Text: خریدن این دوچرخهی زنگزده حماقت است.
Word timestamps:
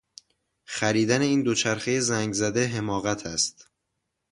خریدن 0.65 1.21
این 1.21 1.43
دوچرخهی 1.43 2.01
زنگزده 2.01 2.67
حماقت 2.67 3.25
است. 3.25 3.67